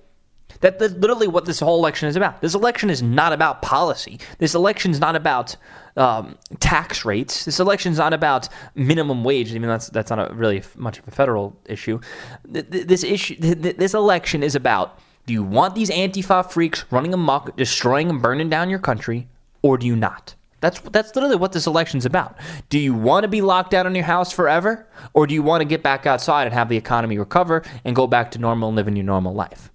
That, 0.61 0.79
that's 0.79 0.93
literally 0.93 1.27
what 1.27 1.45
this 1.45 1.59
whole 1.59 1.77
election 1.77 2.09
is 2.09 2.15
about. 2.15 2.41
This 2.41 2.55
election 2.55 2.89
is 2.89 3.01
not 3.01 3.31
about 3.31 3.61
policy. 3.61 4.19
This 4.39 4.55
election 4.55 4.91
is 4.91 4.99
not 4.99 5.15
about 5.15 5.55
um, 5.95 6.37
tax 6.59 7.05
rates. 7.05 7.45
This 7.45 7.59
election 7.59 7.91
is 7.91 7.97
not 7.99 8.13
about 8.13 8.49
minimum 8.75 9.23
wage. 9.23 9.51
I 9.51 9.59
mean, 9.59 9.67
that's 9.67 9.89
that's 9.89 10.09
not 10.09 10.35
really 10.35 10.63
much 10.75 10.99
of 10.99 11.07
a 11.07 11.11
federal 11.11 11.55
issue. 11.65 11.99
This 12.45 13.03
issue, 13.03 13.35
this 13.39 13.93
election 13.93 14.41
is 14.41 14.55
about 14.55 14.99
do 15.27 15.33
you 15.33 15.43
want 15.43 15.75
these 15.75 15.89
Antifa 15.89 16.49
freaks 16.49 16.85
running 16.89 17.13
amok, 17.13 17.57
destroying 17.57 18.09
and 18.09 18.21
burning 18.21 18.49
down 18.49 18.69
your 18.69 18.79
country, 18.79 19.27
or 19.61 19.77
do 19.77 19.85
you 19.85 19.95
not? 19.95 20.35
That's 20.61 20.79
that's 20.79 21.13
literally 21.13 21.35
what 21.35 21.51
this 21.51 21.67
election's 21.67 22.05
about. 22.05 22.37
Do 22.69 22.79
you 22.79 22.93
want 22.93 23.25
to 23.25 23.27
be 23.27 23.41
locked 23.41 23.69
down 23.69 23.85
in 23.85 23.93
your 23.93 24.05
house 24.05 24.31
forever, 24.31 24.87
or 25.13 25.27
do 25.27 25.33
you 25.33 25.43
want 25.43 25.61
to 25.61 25.65
get 25.65 25.83
back 25.83 26.05
outside 26.05 26.45
and 26.45 26.53
have 26.53 26.69
the 26.69 26.77
economy 26.77 27.17
recover 27.17 27.61
and 27.83 27.93
go 27.93 28.07
back 28.07 28.31
to 28.31 28.39
normal 28.39 28.69
and 28.69 28.77
living 28.77 28.95
your 28.95 29.05
normal 29.05 29.33
life? 29.33 29.69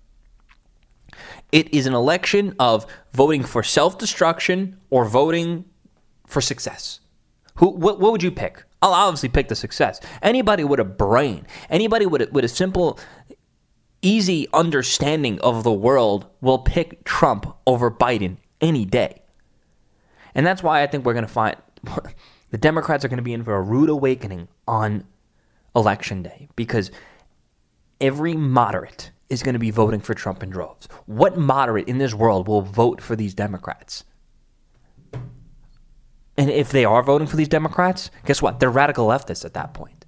It 1.52 1.73
is 1.73 1.87
an 1.87 1.92
election 1.92 2.56
of 2.59 2.87
voting 3.12 3.44
for 3.44 3.62
self-destruction 3.62 4.78
or 4.88 5.04
voting 5.04 5.66
for 6.26 6.40
success. 6.40 7.00
Who 7.56 7.68
what, 7.68 8.00
what 8.00 8.11
would 8.11 8.23
you 8.23 8.30
pick? 8.32 8.64
I'll 8.82 8.94
obviously 8.94 9.28
pick 9.28 9.47
the 9.47 9.54
success. 9.54 10.00
Anybody 10.23 10.64
with 10.64 10.80
a 10.80 10.85
brain, 10.85 11.47
anybody 11.71 12.04
with 12.04 12.23
a, 12.23 12.28
with 12.32 12.44
a 12.44 12.49
simple 12.49 12.99
easy 14.02 14.49
understanding 14.52 15.40
of 15.40 15.64
the 15.64 15.73
world 15.73 16.26
will 16.40 16.59
pick 16.59 17.04
Trump 17.04 17.56
over 17.66 17.90
Biden 17.90 18.37
any 18.61 18.85
day. 18.85 19.23
And 20.35 20.47
that's 20.47 20.62
why 20.62 20.82
I 20.82 20.87
think 20.87 21.04
we're 21.04 21.14
going 21.14 21.26
to 21.26 21.32
find 21.32 21.56
the 22.50 22.59
Democrats 22.59 23.04
are 23.04 23.09
going 23.09 23.18
to 23.18 23.23
be 23.23 23.32
in 23.32 23.44
for 23.44 23.54
a 23.54 23.62
rude 23.62 23.88
awakening 23.88 24.49
on 24.66 25.04
election 25.75 26.23
day 26.23 26.49
because 26.56 26.90
every 28.00 28.35
moderate 28.35 29.11
is 29.30 29.42
going 29.42 29.54
to 29.54 29.59
be 29.59 29.71
voting 29.71 30.00
for 30.00 30.14
Trump 30.14 30.42
in 30.42 30.50
droves. 30.50 30.88
What 31.06 31.38
moderate 31.38 31.88
in 31.88 31.99
this 31.99 32.12
world 32.12 32.49
will 32.49 32.61
vote 32.61 33.00
for 33.00 33.16
these 33.16 33.32
Democrats? 33.32 34.04
And 36.37 36.50
if 36.50 36.71
they 36.71 36.85
are 36.85 37.02
voting 37.02 37.26
for 37.26 37.37
these 37.37 37.49
Democrats, 37.49 38.11
guess 38.25 38.42
what? 38.42 38.61
They're 38.61 38.71
radical 38.71 39.06
leftists 39.06 39.44
at 39.44 39.54
that 39.54 39.75
point. 39.75 40.04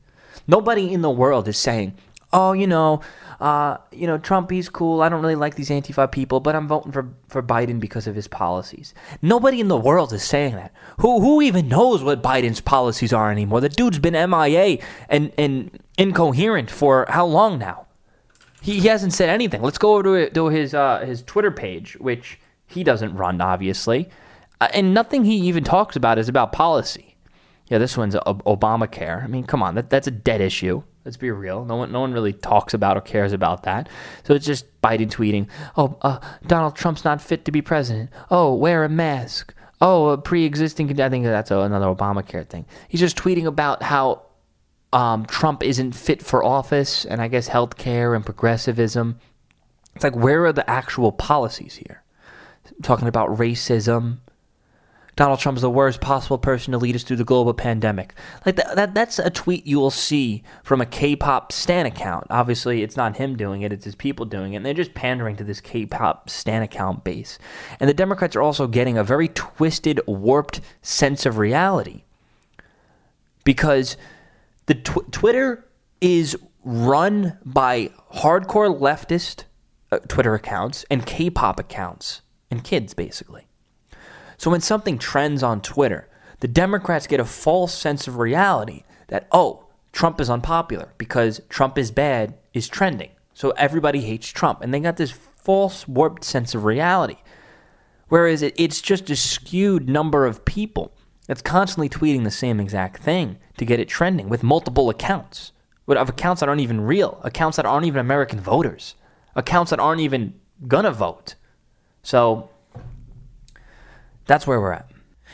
Nobody 0.46 0.92
in 0.92 1.00
the 1.00 1.10
world 1.10 1.48
is 1.48 1.58
saying, 1.58 1.94
oh, 2.35 2.53
you 2.53 2.67
know, 2.67 3.00
uh, 3.41 3.79
you 3.91 4.07
know, 4.07 4.19
Trump, 4.19 4.50
he's 4.50 4.69
cool. 4.69 5.03
I 5.03 5.09
don't 5.09 5.23
really 5.23 5.35
like 5.35 5.55
these 5.55 5.71
Antifa 5.71 6.11
people, 6.11 6.41
but 6.41 6.55
I'm 6.55 6.69
voting 6.69 6.93
for, 6.93 7.09
for 7.29 7.43
Biden 7.43 7.81
because 7.81 8.07
of 8.07 8.14
his 8.14 8.29
policies. 8.29 8.95
Nobody 9.23 9.61
in 9.61 9.69
the 9.69 9.76
world 9.76 10.12
is 10.12 10.23
saying 10.23 10.55
that. 10.55 10.73
Who 11.00 11.21
who 11.21 11.43
even 11.43 11.69
knows 11.69 12.03
what 12.03 12.23
Biden's 12.23 12.61
policies 12.61 13.12
are 13.12 13.31
anymore? 13.31 13.61
The 13.61 13.69
dude's 13.69 13.99
been 13.99 14.31
MIA 14.31 14.79
and, 15.09 15.33
and 15.38 15.79
incoherent 15.99 16.71
for 16.71 17.07
how 17.09 17.26
long 17.26 17.59
now? 17.59 17.87
He, 18.61 18.81
he 18.81 18.88
hasn't 18.88 19.12
said 19.12 19.29
anything. 19.29 19.62
Let's 19.62 19.79
go 19.79 19.95
over 19.95 20.03
to, 20.03 20.31
to 20.31 20.49
his, 20.49 20.75
uh, 20.75 21.00
his 21.00 21.23
Twitter 21.23 21.50
page, 21.50 21.97
which 22.00 22.38
he 22.67 22.83
doesn't 22.83 23.14
run, 23.14 23.41
obviously. 23.41 24.09
Uh, 24.61 24.69
and 24.73 24.95
nothing 24.95 25.25
he 25.25 25.37
even 25.37 25.64
talks 25.64 25.97
about 25.97 26.19
is 26.19 26.29
about 26.29 26.53
policy. 26.53 27.17
Yeah, 27.69 27.79
this 27.79 27.97
one's 27.97 28.14
Obamacare. 28.14 29.25
I 29.25 29.26
mean, 29.26 29.45
come 29.45 29.62
on, 29.62 29.75
that, 29.75 29.91
that's 29.91 30.07
a 30.07 30.11
dead 30.11 30.41
issue. 30.41 30.83
Let's 31.04 31.16
be 31.16 31.30
real. 31.30 31.64
No 31.64 31.76
one, 31.76 31.92
no 31.92 32.00
one 32.00 32.12
really 32.12 32.32
talks 32.32 32.73
about 32.73 32.96
or 32.96 33.00
cares 33.00 33.32
about 33.32 33.64
that. 33.64 33.88
So 34.25 34.34
it's 34.34 34.46
just 34.46 34.80
Biden 34.80 35.11
tweeting, 35.11 35.49
"Oh, 35.76 35.99
uh, 36.02 36.18
Donald 36.46 36.76
Trump's 36.76 37.04
not 37.04 37.20
fit 37.20 37.44
to 37.44 37.52
be 37.52 37.61
president. 37.61 38.11
Oh, 38.30 38.54
wear 38.54 38.84
a 38.84 38.88
mask. 38.88 39.54
Oh, 39.80 40.08
a 40.08 40.18
pre-existing. 40.18 40.99
I 41.00 41.08
think 41.11 41.25
that's 41.25 41.50
another 41.50 41.87
Obamacare 41.87 42.46
thing. 42.46 42.64
He's 42.88 43.00
just 43.00 43.18
tweeting 43.18 43.44
about 43.44 43.82
how 43.82 44.23
um, 44.94 45.26
Trump 45.26 45.62
isn't 45.62 45.92
fit 45.92 46.23
for 46.23 46.42
office, 46.42 47.04
and 47.04 47.20
I 47.20 47.28
guess 47.28 47.49
healthcare 47.50 48.16
and 48.16 48.25
progressivism. 48.25 49.18
It's 49.94 50.04
like, 50.04 50.16
where 50.16 50.46
are 50.46 50.52
the 50.52 50.68
actual 50.68 51.12
policies 51.12 51.76
here? 51.76 52.04
talking 52.82 53.08
about 53.08 53.30
racism, 53.30 54.18
Donald 55.16 55.38
Trump 55.38 55.56
is 55.56 55.62
the 55.62 55.71
worst 55.71 56.00
possible 56.00 56.38
person 56.38 56.73
to 56.73 56.78
lead 56.78 56.97
us 56.97 57.04
through 57.04 57.16
the 57.16 57.25
global 57.25 57.54
pandemic. 57.54 58.14
Like 58.44 58.56
that, 58.56 58.75
that 58.76 58.94
that's 58.94 59.18
a 59.18 59.30
tweet 59.30 59.66
you 59.66 59.78
will 59.78 59.90
see 59.90 60.42
from 60.62 60.80
a 60.80 60.87
K-pop 60.87 61.52
stan 61.52 61.87
account. 61.87 62.26
Obviously, 62.30 62.83
it's 62.83 62.97
not 62.97 63.16
him 63.16 63.37
doing 63.37 63.62
it; 63.62 63.73
it's 63.73 63.85
his 63.85 63.94
people 63.94 64.26
doing 64.26 64.54
it. 64.54 64.56
And 64.56 64.66
they're 64.66 64.75
just 64.75 64.94
pandering 64.94 65.37
to 65.37 65.44
this 65.44 65.61
K-pop 65.61 66.28
stan 66.28 66.62
account 66.62 67.04
base. 67.04 67.38
And 67.78 67.88
the 67.88 67.94
Democrats 67.94 68.35
are 68.35 68.42
also 68.42 68.66
getting 68.66 68.99
a 68.99 69.04
very 69.04 69.28
twisted, 69.28 70.00
warped 70.06 70.61
sense 70.83 71.26
of 71.26 71.38
reality 71.38 72.02
because 73.44 73.97
the 74.66 74.75
tw- 74.75 75.12
Twitter 75.12 75.66
is 76.00 76.37
run 76.64 77.38
by 77.44 77.90
hardcore 78.14 78.78
leftist 78.78 79.44
uh, 79.92 79.99
Twitter 80.09 80.35
accounts 80.35 80.85
and 80.90 81.06
K-pop 81.06 81.61
accounts 81.61 82.23
and 82.50 82.64
kids, 82.64 82.94
basically. 82.94 83.47
So 84.37 84.50
when 84.50 84.61
something 84.61 84.99
trends 84.99 85.43
on 85.43 85.61
Twitter, 85.61 86.09
the 86.41 86.49
Democrats 86.49 87.07
get 87.07 87.21
a 87.21 87.25
false 87.25 87.75
sense 87.75 88.07
of 88.09 88.19
reality 88.19 88.83
that, 89.09 89.26
oh, 89.33 89.67
Trump 89.93 90.21
is 90.21 90.29
unpopular 90.29 90.93
because 90.99 91.41
Trump 91.49 91.79
is 91.79 91.91
bad 91.91 92.35
is 92.53 92.69
trending. 92.69 93.11
So 93.33 93.50
everybody 93.50 94.00
hates 94.00 94.29
Trump. 94.29 94.61
And 94.61 94.73
they 94.73 94.81
got 94.81 94.97
this 94.97 95.11
false, 95.11 95.87
warped 95.87 96.25
sense 96.25 96.55
of 96.55 96.64
reality. 96.64 97.17
Whereas 98.09 98.43
it, 98.43 98.55
it's 98.57 98.81
just 98.81 99.11
a 99.11 99.17
skewed 99.17 99.88
number 99.88 100.26
of 100.26 100.45
people 100.45 100.93
that's 101.26 101.43
constantly 101.43 101.88
tweeting 101.88 102.25
the 102.25 102.31
same 102.31 102.61
exact 102.61 103.03
thing 103.03 103.38
to 103.57 103.64
get 103.64 103.81
it 103.81 103.88
trending 103.88 104.29
with 104.29 104.43
multiple 104.43 104.91
accounts. 104.91 105.53
Of 105.87 106.09
accounts 106.09 106.41
that 106.41 106.49
aren't 106.49 106.62
even 106.62 106.81
real, 106.81 107.21
accounts 107.25 107.57
that 107.57 107.67
aren't 107.67 107.87
even 107.87 108.00
American 108.00 108.41
voters, 108.41 108.95
accounts 109.35 109.71
that 109.71 109.79
aren't 109.79 110.00
even 110.00 110.35
gonna 110.67 110.91
vote. 110.91 111.35
So 112.03 112.49
that's 114.26 114.47
where 114.47 114.61
we're 114.61 114.73
at. 114.73 114.90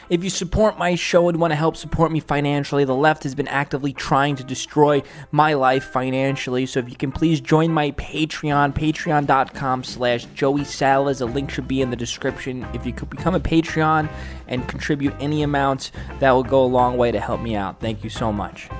If 0.09 0.25
you 0.25 0.31
support 0.31 0.79
my 0.79 0.95
show 0.95 1.29
and 1.29 1.39
want 1.39 1.53
to 1.53 1.57
help 1.57 1.77
support 1.77 2.11
me 2.11 2.21
financially, 2.21 2.85
the 2.85 2.95
left 2.95 3.23
has 3.25 3.35
been 3.35 3.49
actively 3.49 3.93
trying 3.93 4.37
to 4.37 4.45
destroy 4.45 5.03
my 5.31 5.55
life 5.55 5.85
financially. 5.85 6.67
So 6.67 6.81
if 6.81 6.89
you 6.89 6.97
can 6.97 7.13
please 7.13 7.41
join 7.41 7.73
my 7.73 7.91
Patreon, 7.93 8.73
patreon.com 8.73 9.85
slash 9.85 10.25
Joey 10.35 10.65
Salads. 10.65 11.21
A 11.21 11.27
link 11.27 11.51
should 11.51 11.69
be 11.69 11.83
in 11.83 11.91
the 11.91 11.97
description. 11.97 12.67
If 12.73 12.87
you 12.87 12.93
could 12.93 13.11
become 13.11 13.35
a 13.35 13.41
Patreon 13.41 14.09
and 14.49 14.67
contribute 14.67 15.15
any 15.21 15.43
amount, 15.43 15.91
that 16.19 16.31
will 16.33 16.45
go 16.45 16.65
a 16.65 16.67
long 16.67 16.97
way 16.97 17.13
to 17.13 17.21
help 17.21 17.41
me 17.41 17.55
out. 17.55 17.81
Thank 17.81 18.03
you 18.03 18.11
so 18.11 18.33
much. 18.33 18.71